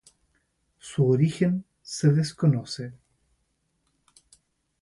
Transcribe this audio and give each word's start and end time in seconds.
Su 0.79 1.07
origen 1.11 1.63
se 1.83 2.11
desconoce. 2.11 2.91